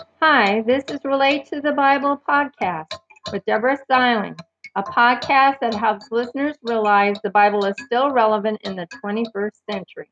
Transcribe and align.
Hi, 0.00 0.62
this 0.62 0.84
is 0.88 1.00
Relate 1.04 1.46
to 1.46 1.60
the 1.60 1.72
Bible 1.72 2.20
podcast 2.28 2.92
with 3.32 3.44
Deborah 3.44 3.76
Styling, 3.84 4.34
a 4.74 4.82
podcast 4.82 5.60
that 5.60 5.74
helps 5.74 6.10
listeners 6.10 6.56
realize 6.62 7.16
the 7.22 7.30
Bible 7.30 7.64
is 7.66 7.74
still 7.84 8.10
relevant 8.10 8.60
in 8.62 8.76
the 8.76 8.86
21st 9.04 9.50
century. 9.70 10.10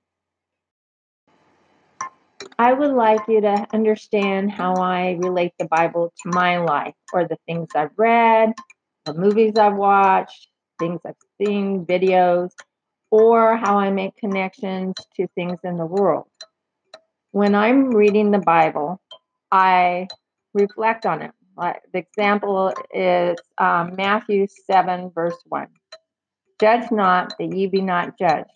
I 2.58 2.72
would 2.72 2.92
like 2.92 3.20
you 3.28 3.40
to 3.40 3.66
understand 3.72 4.50
how 4.50 4.74
I 4.74 5.18
relate 5.20 5.52
the 5.58 5.66
Bible 5.66 6.12
to 6.22 6.30
my 6.30 6.58
life 6.58 6.94
or 7.12 7.26
the 7.26 7.38
things 7.46 7.68
I've 7.74 7.96
read, 7.96 8.52
the 9.06 9.14
movies 9.14 9.56
I've 9.56 9.76
watched, 9.76 10.48
things 10.78 11.00
I've 11.06 11.14
seen, 11.40 11.86
videos, 11.86 12.50
or 13.10 13.56
how 13.56 13.78
I 13.78 13.90
make 13.90 14.16
connections 14.16 14.94
to 15.16 15.26
things 15.28 15.60
in 15.64 15.76
the 15.76 15.86
world. 15.86 16.26
When 17.30 17.54
I'm 17.54 17.90
reading 17.90 18.30
the 18.30 18.38
Bible, 18.38 19.00
I 19.50 20.08
reflect 20.54 21.06
on 21.06 21.22
it. 21.22 21.32
The 21.56 21.98
example 21.98 22.72
is 22.92 23.36
um, 23.58 23.94
Matthew 23.96 24.46
7, 24.70 25.10
verse 25.14 25.36
1. 25.46 25.66
Judge 26.60 26.90
not 26.90 27.34
that 27.38 27.54
ye 27.54 27.66
be 27.66 27.80
not 27.80 28.18
judged. 28.18 28.50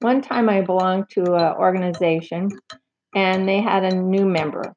One 0.00 0.22
time 0.22 0.48
I 0.48 0.60
belonged 0.60 1.10
to 1.10 1.34
an 1.34 1.56
organization 1.56 2.50
and 3.14 3.48
they 3.48 3.60
had 3.60 3.84
a 3.84 3.94
new 3.94 4.26
member. 4.26 4.74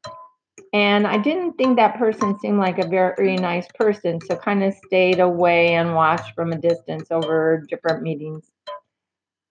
And 0.73 1.05
I 1.05 1.17
didn't 1.17 1.53
think 1.53 1.75
that 1.75 1.97
person 1.97 2.39
seemed 2.39 2.57
like 2.57 2.79
a 2.79 2.87
very 2.87 3.35
nice 3.35 3.67
person, 3.75 4.19
so 4.21 4.37
kind 4.37 4.63
of 4.63 4.73
stayed 4.85 5.19
away 5.19 5.73
and 5.73 5.93
watched 5.93 6.33
from 6.33 6.53
a 6.53 6.57
distance 6.57 7.07
over 7.11 7.65
different 7.69 8.03
meetings. 8.03 8.49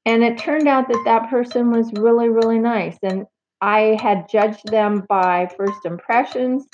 And 0.06 0.24
it 0.24 0.38
turned 0.38 0.66
out 0.66 0.88
that 0.88 1.02
that 1.04 1.28
person 1.28 1.70
was 1.70 1.92
really, 1.92 2.30
really 2.30 2.58
nice. 2.58 2.96
And 3.02 3.26
I 3.60 3.98
had 4.00 4.28
judged 4.28 4.66
them 4.66 5.04
by 5.08 5.50
first 5.56 5.84
impressions. 5.84 6.66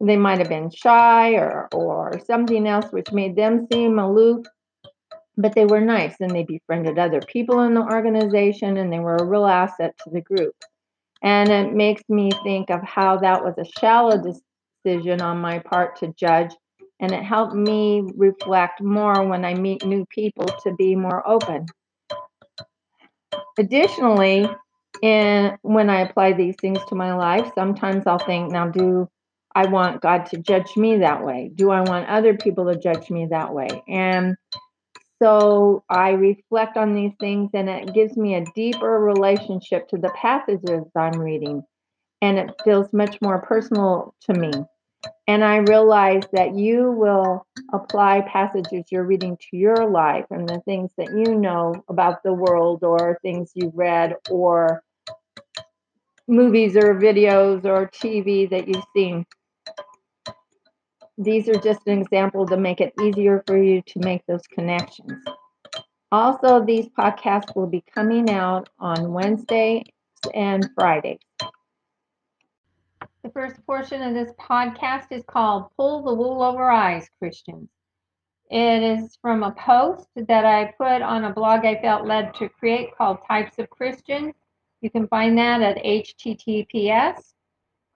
They 0.00 0.16
might 0.16 0.38
have 0.38 0.48
been 0.48 0.70
shy 0.70 1.32
or, 1.32 1.68
or 1.72 2.20
something 2.24 2.68
else 2.68 2.92
which 2.92 3.12
made 3.12 3.34
them 3.34 3.66
seem 3.72 3.98
aloof, 3.98 4.46
but 5.36 5.54
they 5.54 5.64
were 5.64 5.80
nice 5.80 6.14
and 6.20 6.30
they 6.30 6.44
befriended 6.44 6.98
other 6.98 7.20
people 7.20 7.60
in 7.60 7.74
the 7.74 7.82
organization 7.82 8.76
and 8.76 8.92
they 8.92 9.00
were 9.00 9.16
a 9.16 9.24
real 9.24 9.46
asset 9.46 9.94
to 10.04 10.10
the 10.10 10.20
group. 10.20 10.54
And 11.22 11.50
it 11.50 11.74
makes 11.74 12.02
me 12.08 12.30
think 12.44 12.70
of 12.70 12.80
how 12.82 13.16
that 13.18 13.42
was 13.42 13.54
a 13.58 13.80
shallow 13.80 14.22
decision 14.22 15.20
on 15.20 15.40
my 15.40 15.58
part 15.58 15.96
to 15.96 16.14
judge. 16.16 16.54
And 17.00 17.12
it 17.12 17.24
helped 17.24 17.54
me 17.54 18.02
reflect 18.16 18.80
more 18.82 19.26
when 19.26 19.44
I 19.44 19.54
meet 19.54 19.84
new 19.84 20.04
people 20.06 20.46
to 20.62 20.74
be 20.74 20.94
more 20.94 21.26
open. 21.26 21.66
Additionally, 23.58 24.48
in 25.02 25.56
when 25.62 25.90
I 25.90 26.00
apply 26.00 26.32
these 26.32 26.56
things 26.60 26.78
to 26.88 26.94
my 26.94 27.14
life, 27.14 27.50
sometimes 27.54 28.06
I'll 28.06 28.18
think, 28.18 28.50
now 28.52 28.68
do 28.68 29.08
I 29.54 29.66
want 29.66 30.02
God 30.02 30.26
to 30.26 30.38
judge 30.38 30.76
me 30.76 30.98
that 30.98 31.24
way? 31.24 31.50
Do 31.54 31.70
I 31.70 31.80
want 31.80 32.08
other 32.08 32.36
people 32.36 32.66
to 32.66 32.78
judge 32.78 33.10
me 33.10 33.26
that 33.26 33.52
way? 33.52 33.82
And 33.88 34.36
so 35.20 35.84
I 35.90 36.10
reflect 36.10 36.76
on 36.76 36.94
these 36.94 37.12
things 37.18 37.50
and 37.54 37.68
it 37.68 37.92
gives 37.92 38.16
me 38.16 38.34
a 38.36 38.44
deeper 38.54 39.00
relationship 39.00 39.88
to 39.88 39.96
the 39.96 40.10
passages 40.10 40.84
I'm 40.96 41.18
reading. 41.18 41.62
And 42.22 42.38
it 42.38 42.50
feels 42.64 42.92
much 42.92 43.18
more 43.20 43.40
personal 43.42 44.14
to 44.28 44.34
me. 44.34 44.52
And 45.26 45.44
I 45.44 45.58
realize 45.58 46.22
that 46.32 46.56
you 46.56 46.90
will 46.90 47.46
apply 47.72 48.22
passages 48.22 48.84
you're 48.90 49.04
reading 49.04 49.36
to 49.36 49.56
your 49.56 49.88
life 49.88 50.24
and 50.30 50.48
the 50.48 50.60
things 50.60 50.90
that 50.98 51.08
you 51.16 51.34
know 51.34 51.74
about 51.88 52.22
the 52.22 52.32
world 52.32 52.82
or 52.82 53.18
things 53.22 53.52
you've 53.54 53.76
read 53.76 54.14
or 54.30 54.82
movies 56.28 56.76
or 56.76 56.94
videos 56.94 57.64
or 57.64 57.88
TV 57.88 58.48
that 58.50 58.68
you've 58.68 58.84
seen. 58.94 59.26
These 61.16 61.48
are 61.48 61.58
just 61.58 61.80
an 61.86 62.00
example 62.00 62.46
to 62.46 62.56
make 62.56 62.80
it 62.80 62.92
easier 63.02 63.42
for 63.46 63.60
you 63.60 63.82
to 63.82 63.98
make 64.00 64.24
those 64.26 64.46
connections. 64.46 65.12
Also, 66.12 66.64
these 66.64 66.88
podcasts 66.88 67.56
will 67.56 67.66
be 67.66 67.82
coming 67.94 68.30
out 68.30 68.68
on 68.78 69.12
Wednesday 69.12 69.84
and 70.34 70.68
Friday. 70.74 71.18
The 73.22 73.30
first 73.30 73.64
portion 73.66 74.00
of 74.02 74.14
this 74.14 74.32
podcast 74.40 75.06
is 75.10 75.24
called 75.26 75.70
Pull 75.76 76.04
the 76.04 76.14
Wool 76.14 76.42
Over 76.42 76.70
Eyes 76.70 77.10
Christians. 77.18 77.68
It 78.50 78.82
is 78.82 79.18
from 79.20 79.42
a 79.42 79.52
post 79.52 80.08
that 80.16 80.44
I 80.44 80.72
put 80.78 81.02
on 81.02 81.24
a 81.24 81.32
blog 81.32 81.66
I 81.66 81.80
felt 81.82 82.06
led 82.06 82.32
to 82.36 82.48
create 82.48 82.96
called 82.96 83.18
Types 83.26 83.58
of 83.58 83.68
Christians. 83.68 84.34
You 84.80 84.90
can 84.90 85.08
find 85.08 85.36
that 85.38 85.60
at 85.60 85.82
https 85.82 87.32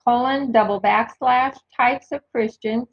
colon 0.05 0.51
double 0.51 0.81
backslash 0.81 1.57
types 1.77 2.13
of 2.13 2.21
Christians 2.33 2.89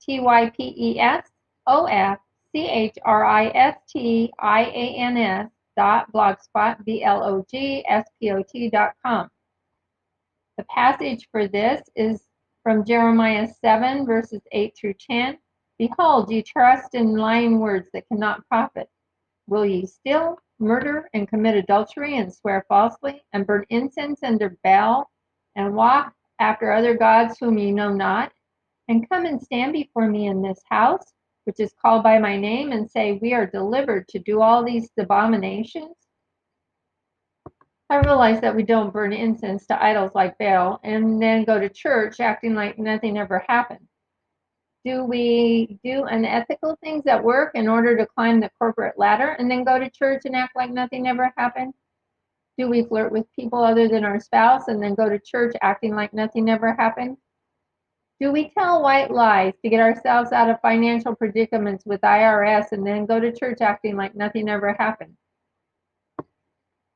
T 0.00 0.20
Y 0.20 0.50
P 0.50 0.74
E 0.76 0.98
S 0.98 1.28
O 1.66 1.84
F 1.84 2.18
C 2.52 2.66
H 2.66 2.98
R 3.04 3.24
I 3.24 3.46
S 3.48 3.76
T 3.88 4.32
I 4.40 4.62
A 4.64 4.96
N 4.96 5.16
S 5.16 5.50
dot 5.76 6.10
blogspot 6.12 6.84
B 6.84 7.04
L 7.04 7.22
O 7.22 7.44
G 7.50 7.84
S 7.88 8.08
P 8.20 8.30
O 8.32 8.42
T 8.42 8.68
dot 8.70 8.94
com. 9.04 9.28
The 10.56 10.64
passage 10.64 11.28
for 11.30 11.46
this 11.46 11.82
is 11.94 12.24
from 12.64 12.84
Jeremiah 12.84 13.46
7, 13.46 14.04
verses 14.04 14.42
8 14.50 14.74
through 14.76 14.94
10. 15.08 15.38
Behold, 15.78 16.30
ye 16.30 16.42
trust 16.42 16.94
in 16.94 17.16
lying 17.16 17.60
words 17.60 17.88
that 17.94 18.08
cannot 18.08 18.46
profit. 18.48 18.88
Will 19.48 19.64
ye 19.64 19.86
steal, 19.86 20.38
murder, 20.58 21.08
and 21.14 21.26
commit 21.26 21.56
adultery, 21.56 22.18
and 22.18 22.32
swear 22.32 22.66
falsely, 22.68 23.22
and 23.32 23.46
burn 23.46 23.64
incense 23.70 24.22
under 24.22 24.58
Baal, 24.62 25.10
and 25.56 25.74
walk 25.74 26.12
after 26.38 26.70
other 26.70 26.94
gods 26.94 27.38
whom 27.40 27.56
ye 27.56 27.72
know 27.72 27.90
not, 27.90 28.30
and 28.88 29.08
come 29.08 29.24
and 29.24 29.40
stand 29.40 29.72
before 29.72 30.06
me 30.06 30.26
in 30.26 30.42
this 30.42 30.60
house, 30.68 31.14
which 31.44 31.60
is 31.60 31.74
called 31.80 32.02
by 32.02 32.18
my 32.18 32.36
name, 32.36 32.72
and 32.72 32.90
say, 32.90 33.18
We 33.22 33.32
are 33.32 33.46
delivered 33.46 34.06
to 34.08 34.18
do 34.18 34.42
all 34.42 34.62
these 34.62 34.90
abominations? 34.98 35.96
I 37.88 38.00
realize 38.00 38.42
that 38.42 38.54
we 38.54 38.64
don't 38.64 38.92
burn 38.92 39.14
incense 39.14 39.66
to 39.68 39.82
idols 39.82 40.14
like 40.14 40.36
Baal 40.36 40.78
and 40.84 41.22
then 41.22 41.44
go 41.44 41.58
to 41.58 41.70
church 41.70 42.20
acting 42.20 42.54
like 42.54 42.78
nothing 42.78 43.16
ever 43.16 43.42
happened. 43.48 43.87
Do 44.84 45.04
we 45.04 45.78
do 45.84 46.04
unethical 46.04 46.78
things 46.82 47.06
at 47.06 47.22
work 47.22 47.52
in 47.54 47.68
order 47.68 47.96
to 47.96 48.06
climb 48.06 48.40
the 48.40 48.50
corporate 48.58 48.98
ladder 48.98 49.30
and 49.38 49.50
then 49.50 49.64
go 49.64 49.78
to 49.78 49.90
church 49.90 50.22
and 50.24 50.36
act 50.36 50.54
like 50.56 50.70
nothing 50.70 51.08
ever 51.08 51.32
happened? 51.36 51.74
Do 52.56 52.68
we 52.68 52.84
flirt 52.84 53.12
with 53.12 53.26
people 53.34 53.62
other 53.62 53.88
than 53.88 54.04
our 54.04 54.20
spouse 54.20 54.68
and 54.68 54.82
then 54.82 54.94
go 54.94 55.08
to 55.08 55.18
church 55.18 55.54
acting 55.62 55.94
like 55.94 56.12
nothing 56.12 56.48
ever 56.48 56.74
happened? 56.74 57.16
Do 58.20 58.32
we 58.32 58.50
tell 58.50 58.82
white 58.82 59.12
lies 59.12 59.54
to 59.62 59.68
get 59.68 59.80
ourselves 59.80 60.32
out 60.32 60.50
of 60.50 60.60
financial 60.60 61.14
predicaments 61.14 61.84
with 61.86 62.00
IRS 62.00 62.72
and 62.72 62.84
then 62.84 63.06
go 63.06 63.20
to 63.20 63.32
church 63.32 63.58
acting 63.60 63.96
like 63.96 64.16
nothing 64.16 64.48
ever 64.48 64.72
happened? 64.72 65.16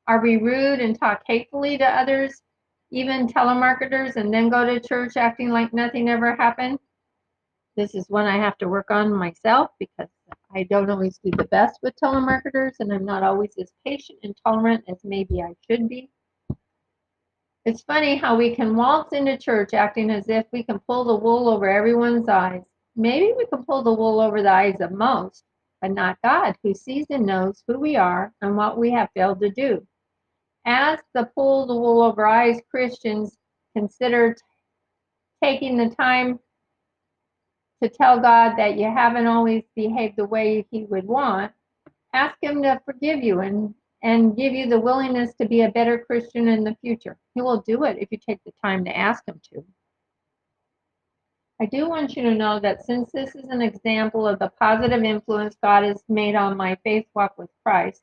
Are 0.08 0.20
we 0.20 0.36
rude 0.36 0.80
and 0.80 0.98
talk 0.98 1.22
hatefully 1.26 1.78
to 1.78 1.84
others, 1.84 2.42
even 2.90 3.28
telemarketers, 3.28 4.16
and 4.16 4.34
then 4.34 4.48
go 4.48 4.66
to 4.66 4.80
church 4.80 5.16
acting 5.16 5.50
like 5.50 5.72
nothing 5.72 6.08
ever 6.08 6.34
happened? 6.34 6.80
This 7.76 7.94
is 7.94 8.10
one 8.10 8.26
I 8.26 8.36
have 8.36 8.58
to 8.58 8.68
work 8.68 8.90
on 8.90 9.12
myself 9.12 9.70
because 9.78 10.08
I 10.54 10.64
don't 10.64 10.90
always 10.90 11.18
do 11.24 11.30
the 11.30 11.44
best 11.44 11.78
with 11.82 11.94
telemarketers 11.96 12.74
and 12.80 12.92
I'm 12.92 13.06
not 13.06 13.22
always 13.22 13.54
as 13.58 13.72
patient 13.86 14.18
and 14.22 14.36
tolerant 14.44 14.84
as 14.88 14.98
maybe 15.04 15.42
I 15.42 15.54
should 15.70 15.88
be. 15.88 16.10
It's 17.64 17.82
funny 17.82 18.16
how 18.16 18.36
we 18.36 18.54
can 18.54 18.76
waltz 18.76 19.14
into 19.14 19.38
church 19.38 19.72
acting 19.72 20.10
as 20.10 20.28
if 20.28 20.44
we 20.52 20.64
can 20.64 20.80
pull 20.80 21.04
the 21.04 21.16
wool 21.16 21.48
over 21.48 21.66
everyone's 21.68 22.28
eyes. 22.28 22.62
Maybe 22.94 23.32
we 23.36 23.46
can 23.46 23.64
pull 23.64 23.82
the 23.82 23.92
wool 23.92 24.20
over 24.20 24.42
the 24.42 24.52
eyes 24.52 24.80
of 24.80 24.90
most, 24.90 25.44
but 25.80 25.92
not 25.92 26.18
God, 26.22 26.56
who 26.62 26.74
sees 26.74 27.06
and 27.08 27.24
knows 27.24 27.62
who 27.66 27.78
we 27.78 27.96
are 27.96 28.34
and 28.42 28.56
what 28.56 28.76
we 28.76 28.90
have 28.90 29.08
failed 29.14 29.40
to 29.40 29.50
do. 29.50 29.86
As 30.66 30.98
the 31.14 31.30
pull 31.34 31.66
the 31.66 31.74
wool 31.74 32.02
over 32.02 32.26
eyes 32.26 32.60
Christians 32.70 33.38
consider 33.74 34.36
taking 35.42 35.78
the 35.78 35.88
time 35.88 36.38
to 37.82 37.88
tell 37.88 38.20
God 38.20 38.56
that 38.56 38.78
you 38.78 38.84
haven't 38.84 39.26
always 39.26 39.64
behaved 39.74 40.16
the 40.16 40.24
way 40.24 40.66
He 40.70 40.84
would 40.84 41.04
want, 41.04 41.52
ask 42.12 42.36
Him 42.40 42.62
to 42.62 42.80
forgive 42.84 43.22
you 43.22 43.40
and 43.40 43.74
and 44.04 44.36
give 44.36 44.52
you 44.52 44.68
the 44.68 44.80
willingness 44.80 45.32
to 45.34 45.46
be 45.46 45.62
a 45.62 45.70
better 45.70 45.96
Christian 45.96 46.48
in 46.48 46.64
the 46.64 46.76
future. 46.80 47.16
He 47.34 47.42
will 47.42 47.60
do 47.60 47.84
it 47.84 47.98
if 48.00 48.08
you 48.10 48.18
take 48.18 48.40
the 48.44 48.52
time 48.64 48.84
to 48.84 48.96
ask 48.96 49.22
Him 49.26 49.40
to. 49.52 49.64
I 51.60 51.66
do 51.66 51.88
want 51.88 52.16
you 52.16 52.24
to 52.24 52.34
know 52.34 52.58
that 52.58 52.84
since 52.84 53.12
this 53.12 53.36
is 53.36 53.44
an 53.44 53.62
example 53.62 54.26
of 54.26 54.40
the 54.40 54.50
positive 54.60 55.04
influence 55.04 55.56
God 55.62 55.84
has 55.84 56.02
made 56.08 56.34
on 56.34 56.56
my 56.56 56.76
faith 56.82 57.06
walk 57.14 57.38
with 57.38 57.50
Christ, 57.64 58.02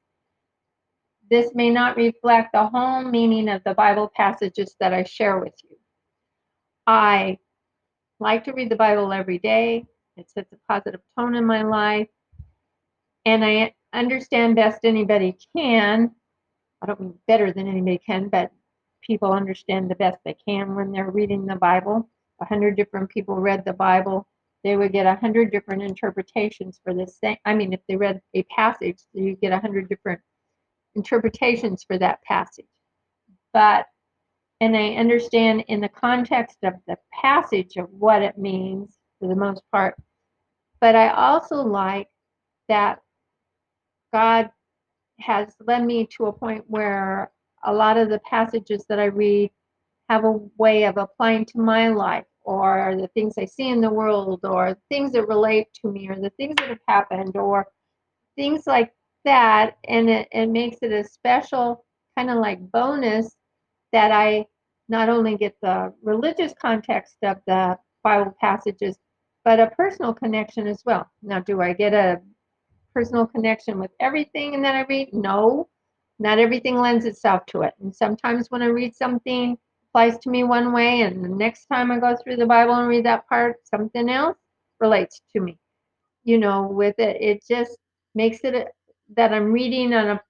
this 1.30 1.54
may 1.54 1.70
not 1.70 1.98
reflect 1.98 2.54
the 2.54 2.68
whole 2.68 3.04
meaning 3.04 3.50
of 3.50 3.62
the 3.66 3.74
Bible 3.74 4.10
passages 4.16 4.75
that 4.80 4.94
I 4.94 5.04
share 5.04 5.40
with 5.40 5.54
you. 5.64 5.78
I 6.88 7.38
like 8.19 8.44
to 8.45 8.54
read 8.54 8.69
the 8.69 8.75
Bible 8.75 9.12
every 9.13 9.38
day. 9.39 9.86
It 10.18 10.30
sets 10.30 10.51
a 10.51 10.57
positive 10.68 11.01
tone 11.18 11.36
in 11.36 11.45
my 11.45 11.62
life. 11.62 12.10
And 13.25 13.44
I 13.44 13.74
understand 13.94 14.56
best 14.56 14.80
anybody 14.83 15.38
can. 15.56 16.12
I 16.81 16.86
don't 16.86 17.00
mean 17.00 17.13
better 17.27 17.51
than 17.51 17.68
anybody 17.68 18.00
can, 18.06 18.30
but 18.30 18.51
people 19.01 19.31
understand 19.31 19.89
the 19.89 19.95
best 19.95 20.18
they 20.24 20.36
can 20.48 20.75
when 20.75 20.92
they're 20.92 21.12
reading 21.12 21.45
the 21.45 21.56
Bible. 21.56 22.10
a 22.42 22.45
hundred 22.45 22.75
different 22.75 23.10
people 23.10 23.36
read 23.36 23.66
the 23.66 23.74
Bible, 23.74 24.27
they 24.63 24.75
would 24.75 24.92
get 24.92 25.06
a 25.06 25.15
hundred 25.15 25.51
different 25.51 25.81
interpretations 25.81 26.80
for 26.83 26.94
the 26.94 27.07
same. 27.07 27.38
I 27.45 27.54
mean, 27.54 27.74
if 27.74 27.80
they 27.88 27.95
read 27.95 28.22
a 28.33 28.44
passage, 28.44 29.00
you 29.13 29.36
get 29.36 29.51
a 29.51 29.60
hundred 29.60 29.89
different 29.89 30.22
interpretations 30.95 31.83
for 31.83 31.98
that 31.98 32.22
passage. 32.24 32.65
But, 33.54 33.86
and 34.62 34.76
I 34.76 34.96
understand 34.96 35.64
in 35.68 35.80
the 35.82 35.90
context 35.90 36.58
of 36.64 36.74
the 36.88 36.98
passage 37.14 37.78
of 37.78 37.90
what 37.92 38.22
it 38.22 38.38
means 38.38 38.98
for 39.20 39.28
the 39.28 39.36
most 39.36 39.64
part. 39.72 39.96
But 40.82 40.96
I 40.96 41.10
also 41.10 41.56
like 41.58 42.08
that 42.68 43.02
God 44.14 44.50
has 45.20 45.54
led 45.66 45.86
me 45.86 46.08
to 46.18 46.28
a 46.28 46.34
point 46.34 46.64
where 46.68 47.32
a 47.64 47.74
lot 47.74 47.98
of 47.98 48.10
the 48.10 48.20
passages 48.20 48.86
that 48.90 49.00
I 49.00 49.06
read 49.06 49.52
have 50.10 50.24
a 50.24 50.40
way 50.58 50.86
of 50.86 50.98
applying 50.98 51.46
to 51.46 51.60
my 51.60 51.90
life 51.90 52.26
or 52.42 52.96
the 53.00 53.10
things 53.10 53.36
I 53.38 53.46
see 53.46 53.70
in 53.70 53.82
the 53.82 53.90
world 53.90 54.42
or 54.44 54.78
things 54.90 55.12
that 55.12 55.28
relate 55.28 55.68
to 55.82 55.92
me 55.92 56.10
or 56.10 56.16
the 56.16 56.32
things 56.32 56.56
that 56.58 56.70
have 56.70 56.80
happened 56.88 57.38
or 57.38 57.68
things 58.36 58.66
like 58.66 58.92
that. 59.26 59.78
And 59.88 60.10
it, 60.10 60.28
it 60.32 60.48
makes 60.48 60.78
it 60.82 60.92
a 60.92 61.04
special 61.04 61.86
kind 62.18 62.30
of 62.30 62.38
like 62.38 62.60
bonus 62.72 63.36
that 63.91 64.12
I 64.12 64.45
not 64.88 65.09
only 65.09 65.38
get 65.38 65.56
the 65.62 65.94
religious 66.03 66.53
context 66.59 67.18
of 67.24 67.38
the 67.47 67.77
Bible 68.03 68.36
passages, 68.39 68.97
but 69.45 69.59
a 69.59 69.68
personal 69.68 70.13
connection 70.13 70.68
as 70.68 70.83
well. 70.86 71.09
Now, 71.21 71.39
do 71.39 71.62
I 71.62 71.74
get 71.74 71.94
a 71.94 72.21
personal 72.94 73.27
connection 73.27 73.80
with 73.80 73.91
everything 74.00 74.62
that 74.62 74.75
I 74.75 74.81
read? 74.83 75.13
No, 75.13 75.69
not 76.19 76.39
everything 76.39 76.75
lends 76.75 77.06
itself 77.06 77.45
to 77.47 77.62
it. 77.62 77.74
And 77.80 77.95
sometimes 77.95 78.47
when 78.50 78.62
I 78.62 78.68
read 78.68 78.95
something, 78.95 79.57
applies 79.89 80.19
to 80.19 80.30
me 80.30 80.44
one 80.44 80.71
way, 80.71 81.01
and 81.01 81.24
the 81.24 81.30
next 81.30 81.65
time 81.65 81.91
I 81.91 82.00
go 82.00 82.15
through 82.15 82.36
the 82.36 82.45
Bible 82.45 82.75
and 82.75 82.88
read 82.88 83.06
that 83.06 83.27
part, 83.27 83.57
something 83.63 84.09
else 84.09 84.38
relates 84.80 85.21
to 85.33 85.41
me. 85.41 85.57
You 86.24 86.38
know, 86.38 86.68
with 86.68 87.00
it, 87.00 87.21
it 87.21 87.44
just 87.47 87.77
makes 88.13 88.39
it 88.44 88.68
that 89.15 89.33
I'm 89.33 89.51
reading 89.51 89.94
on 89.94 90.09
a, 90.09 90.21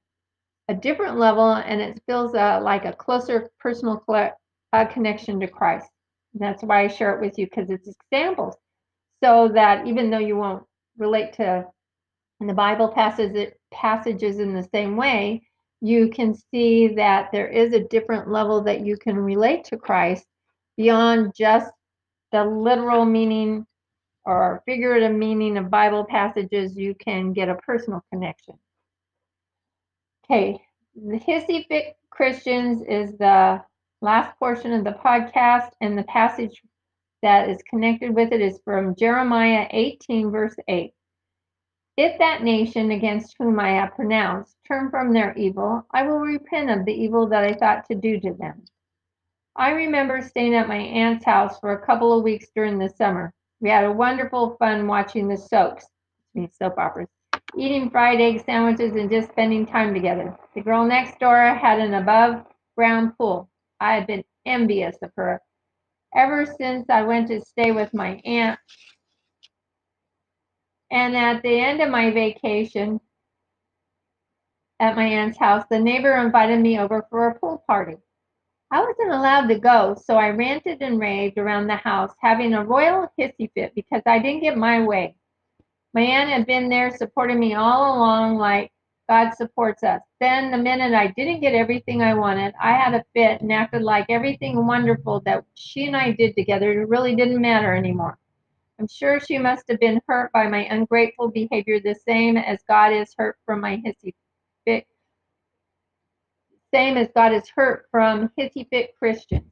a 0.69 0.73
different 0.75 1.17
level, 1.17 1.53
and 1.53 1.81
it 1.81 1.99
feels 2.05 2.35
uh, 2.35 2.59
like 2.61 2.85
a 2.85 2.93
closer 2.93 3.49
personal 3.59 4.03
uh, 4.07 4.85
connection 4.85 5.39
to 5.39 5.47
Christ. 5.47 5.89
And 6.33 6.41
that's 6.41 6.61
why 6.61 6.83
I 6.83 6.87
share 6.87 7.15
it 7.15 7.21
with 7.21 7.39
you 7.39 7.47
because 7.47 7.71
it's 7.71 7.89
examples, 8.11 8.55
so 9.23 9.49
that 9.49 9.87
even 9.87 10.11
though 10.11 10.19
you 10.19 10.37
won't 10.37 10.63
relate 10.97 11.33
to 11.33 11.65
the 12.39 12.53
Bible 12.53 12.87
passages 12.87 13.51
passages 13.71 14.39
in 14.39 14.53
the 14.53 14.69
same 14.71 14.95
way, 14.95 15.41
you 15.81 16.09
can 16.09 16.35
see 16.35 16.87
that 16.89 17.31
there 17.31 17.47
is 17.47 17.73
a 17.73 17.87
different 17.87 18.29
level 18.29 18.61
that 18.61 18.85
you 18.85 18.95
can 18.95 19.17
relate 19.17 19.63
to 19.65 19.77
Christ 19.77 20.25
beyond 20.77 21.33
just 21.35 21.71
the 22.31 22.45
literal 22.45 23.05
meaning 23.05 23.65
or 24.25 24.61
figurative 24.67 25.15
meaning 25.15 25.57
of 25.57 25.71
Bible 25.71 26.05
passages. 26.05 26.77
You 26.77 26.93
can 26.93 27.33
get 27.33 27.49
a 27.49 27.55
personal 27.55 28.03
connection. 28.11 28.55
Okay, 30.31 30.61
the 30.95 31.17
Hissy 31.17 31.67
Fit 31.69 31.97
Christians 32.11 32.83
is 32.87 33.17
the 33.17 33.63
last 34.01 34.37
portion 34.37 34.73
of 34.73 34.83
the 34.83 34.91
podcast, 35.03 35.71
and 35.81 35.97
the 35.97 36.03
passage 36.03 36.61
that 37.23 37.49
is 37.49 37.63
connected 37.67 38.13
with 38.13 38.31
it 38.31 38.39
is 38.39 38.59
from 38.63 38.95
Jeremiah 38.95 39.65
18, 39.71 40.29
verse 40.29 40.55
8. 40.67 40.93
If 41.97 42.19
that 42.19 42.43
nation 42.43 42.91
against 42.91 43.37
whom 43.39 43.59
I 43.59 43.71
have 43.71 43.95
pronounced 43.95 44.55
turn 44.67 44.91
from 44.91 45.13
their 45.13 45.33
evil, 45.33 45.83
I 45.95 46.03
will 46.03 46.19
repent 46.19 46.69
of 46.69 46.85
the 46.85 46.93
evil 46.93 47.27
that 47.29 47.43
I 47.43 47.53
thought 47.55 47.87
to 47.87 47.95
do 47.95 48.19
to 48.19 48.33
them. 48.35 48.63
I 49.55 49.71
remember 49.71 50.21
staying 50.21 50.53
at 50.53 50.67
my 50.67 50.77
aunt's 50.77 51.25
house 51.25 51.59
for 51.59 51.71
a 51.71 51.83
couple 51.83 52.15
of 52.15 52.23
weeks 52.23 52.49
during 52.55 52.77
the 52.77 52.89
summer. 52.89 53.33
We 53.61 53.71
had 53.71 53.83
a 53.83 53.91
wonderful 53.91 54.57
fun 54.59 54.85
watching 54.85 55.27
the 55.27 55.37
soaps, 55.37 55.87
soap 56.51 56.77
operas, 56.77 57.09
eating 57.57 57.89
fried 57.89 58.21
egg 58.21 58.43
sandwiches 58.45 58.95
and 58.95 59.09
just 59.09 59.29
spending 59.29 59.65
time 59.65 59.93
together. 59.93 60.37
The 60.55 60.61
girl 60.61 60.85
next 60.85 61.19
door 61.19 61.53
had 61.55 61.79
an 61.79 61.93
above 61.93 62.45
ground 62.77 63.13
pool. 63.17 63.49
I 63.79 63.95
had 63.95 64.07
been 64.07 64.23
envious 64.45 64.97
of 65.01 65.11
her. 65.15 65.41
Ever 66.15 66.45
since 66.45 66.89
I 66.89 67.03
went 67.03 67.27
to 67.29 67.41
stay 67.41 67.71
with 67.71 67.93
my 67.93 68.21
aunt 68.25 68.59
and 70.91 71.15
at 71.15 71.41
the 71.43 71.59
end 71.59 71.81
of 71.81 71.89
my 71.89 72.11
vacation 72.11 72.99
at 74.79 74.95
my 74.95 75.05
aunt's 75.05 75.37
house, 75.37 75.65
the 75.69 75.79
neighbor 75.79 76.15
invited 76.17 76.59
me 76.59 76.79
over 76.79 77.05
for 77.09 77.27
a 77.27 77.39
pool 77.39 77.63
party. 77.67 77.97
I 78.71 78.81
wasn't 78.81 79.11
allowed 79.11 79.47
to 79.47 79.59
go, 79.59 79.95
so 79.95 80.15
I 80.15 80.29
ranted 80.29 80.81
and 80.81 80.99
raved 80.99 81.37
around 81.37 81.67
the 81.67 81.75
house, 81.75 82.13
having 82.21 82.53
a 82.53 82.63
royal 82.63 83.11
hissy 83.19 83.51
fit 83.53 83.73
because 83.75 84.01
I 84.05 84.19
didn't 84.19 84.41
get 84.41 84.57
my 84.57 84.83
way. 84.85 85.15
My 85.93 86.01
aunt 86.01 86.29
had 86.29 86.45
been 86.45 86.69
there 86.69 86.95
supporting 86.95 87.39
me 87.39 87.55
all 87.55 87.97
along, 87.97 88.37
like 88.37 88.71
God 89.09 89.33
supports 89.33 89.81
us. 89.83 90.01
Then, 90.19 90.51
the 90.51 90.57
minute 90.57 90.93
I 90.93 91.07
didn't 91.07 91.41
get 91.41 91.55
everything 91.55 92.03
I 92.03 92.13
wanted, 92.13 92.53
I 92.61 92.73
had 92.73 92.93
a 92.93 93.03
fit 93.13 93.41
and 93.41 93.51
acted 93.51 93.81
like 93.81 94.05
everything 94.07 94.67
wonderful 94.67 95.21
that 95.21 95.43
she 95.55 95.87
and 95.87 95.97
I 95.97 96.11
did 96.11 96.35
together 96.35 96.85
really 96.85 97.15
didn't 97.15 97.41
matter 97.41 97.73
anymore. 97.73 98.19
I'm 98.79 98.87
sure 98.87 99.19
she 99.19 99.39
must 99.39 99.67
have 99.67 99.79
been 99.79 99.99
hurt 100.07 100.31
by 100.31 100.47
my 100.47 100.65
ungrateful 100.65 101.29
behavior 101.29 101.79
the 101.79 101.95
same 101.95 102.37
as 102.37 102.59
God 102.67 102.93
is 102.93 103.13
hurt 103.17 103.37
from 103.45 103.59
my 103.59 103.77
hissy 103.77 104.13
fit. 104.65 104.85
Same 106.71 106.95
as 106.97 107.09
God 107.15 107.33
is 107.33 107.49
hurt 107.49 107.87
from 107.89 108.29
hissy 108.37 108.69
fit 108.69 108.95
Christians. 108.97 109.51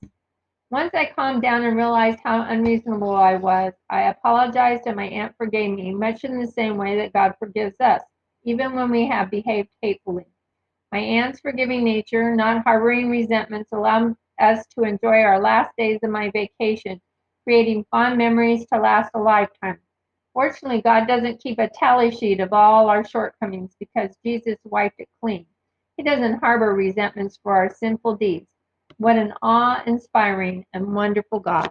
Once 0.70 0.94
I 0.94 1.06
calmed 1.06 1.42
down 1.42 1.64
and 1.64 1.78
realized 1.78 2.20
how 2.24 2.42
unreasonable 2.42 3.16
I 3.16 3.36
was, 3.36 3.74
I 3.90 4.10
apologized 4.10 4.84
and 4.86 4.98
my 4.98 5.08
aunt 5.08 5.34
forgave 5.38 5.72
me, 5.76 5.94
much 5.94 6.26
in 6.26 6.40
the 6.40 6.48
same 6.48 6.78
way 6.78 6.98
that 6.98 7.14
God 7.14 7.36
forgives 7.40 7.80
us, 7.80 8.02
even 8.44 8.76
when 8.76 8.92
we 8.92 9.08
have 9.08 9.32
behaved 9.32 9.70
hatefully. 9.82 10.26
My 10.92 11.00
aunt's 11.00 11.40
forgiving 11.40 11.84
nature, 11.84 12.36
not 12.36 12.64
harboring 12.64 13.10
resentments, 13.10 13.72
allowed 13.72 14.16
us 14.40 14.66
to 14.78 14.84
enjoy 14.84 15.22
our 15.22 15.40
last 15.40 15.72
days 15.78 16.00
of 16.04 16.10
my 16.10 16.32
vacation 16.32 17.02
creating 17.48 17.86
fond 17.90 18.18
memories 18.18 18.66
to 18.74 18.78
last 18.78 19.10
a 19.14 19.20
lifetime. 19.20 19.80
Fortunately, 20.34 20.82
God 20.82 21.08
doesn't 21.08 21.42
keep 21.42 21.60
a 21.60 21.70
tally 21.70 22.12
sheet 22.12 22.42
of 22.42 22.52
all 22.52 22.90
our 22.90 23.06
shortcomings 23.06 23.74
because 23.80 24.18
Jesus 24.26 24.58
wiped 24.66 25.00
it 25.00 25.08
clean. 25.22 25.46
He 25.96 26.04
doesn't 26.04 26.40
harbor 26.40 26.74
resentments 26.76 27.40
for 27.42 27.56
our 27.56 27.74
sinful 27.74 28.18
deeds. 28.18 28.50
What 29.00 29.16
an 29.16 29.34
awe 29.44 29.84
inspiring 29.86 30.66
and 30.74 30.94
wonderful 30.96 31.40
God. 31.40 31.70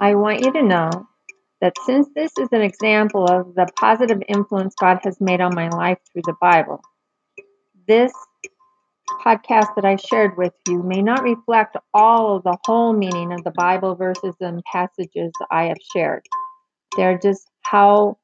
I 0.00 0.16
want 0.16 0.44
you 0.44 0.52
to 0.52 0.62
know 0.62 0.90
that 1.60 1.74
since 1.86 2.08
this 2.14 2.32
is 2.36 2.48
an 2.50 2.60
example 2.60 3.24
of 3.24 3.54
the 3.54 3.68
positive 3.78 4.20
influence 4.28 4.74
God 4.80 4.98
has 5.04 5.20
made 5.20 5.40
on 5.40 5.54
my 5.54 5.68
life 5.68 5.98
through 6.12 6.22
the 6.24 6.34
Bible, 6.40 6.80
this 7.86 8.12
podcast 9.24 9.74
that 9.76 9.84
I 9.84 9.94
shared 9.94 10.36
with 10.36 10.52
you 10.66 10.82
may 10.82 11.02
not 11.02 11.22
reflect 11.22 11.76
all 11.94 12.36
of 12.36 12.42
the 12.42 12.58
whole 12.64 12.92
meaning 12.92 13.32
of 13.32 13.44
the 13.44 13.52
Bible 13.52 13.94
verses 13.94 14.34
and 14.40 14.60
passages 14.64 15.30
I 15.52 15.66
have 15.66 15.78
shared. 15.94 16.26
They're 16.96 17.18
just 17.18 17.48
how 17.62 18.18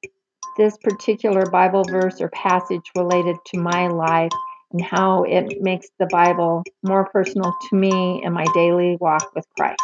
this 0.57 0.77
particular 0.79 1.47
Bible 1.47 1.85
verse 1.85 2.21
or 2.21 2.29
passage 2.31 2.91
related 2.97 3.37
to 3.47 3.61
my 3.61 3.87
life 3.87 4.33
and 4.73 4.83
how 4.83 5.25
it 5.25 5.61
makes 5.61 5.89
the 5.99 6.07
Bible 6.07 6.63
more 6.83 7.09
personal 7.11 7.55
to 7.69 7.77
me 7.77 8.23
in 8.25 8.33
my 8.33 8.47
daily 8.55 8.97
walk 9.01 9.35
with 9.35 9.47
Christ. 9.57 9.83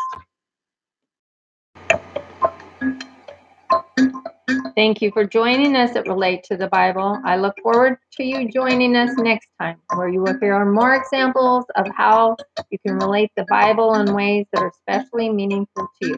Thank 4.74 5.02
you 5.02 5.10
for 5.10 5.24
joining 5.24 5.76
us 5.76 5.96
at 5.96 6.06
Relate 6.06 6.44
to 6.44 6.56
the 6.56 6.68
Bible. 6.68 7.20
I 7.24 7.36
look 7.36 7.56
forward 7.62 7.98
to 8.12 8.24
you 8.24 8.48
joining 8.48 8.96
us 8.96 9.10
next 9.18 9.48
time, 9.60 9.78
where 9.94 10.08
you 10.08 10.22
will 10.22 10.38
hear 10.38 10.64
more 10.64 10.94
examples 10.94 11.64
of 11.76 11.86
how 11.96 12.36
you 12.70 12.78
can 12.86 12.96
relate 12.96 13.30
the 13.36 13.44
Bible 13.50 13.94
in 13.96 14.14
ways 14.14 14.46
that 14.52 14.62
are 14.62 14.70
especially 14.70 15.30
meaningful 15.30 15.88
to 16.00 16.08
you. 16.08 16.16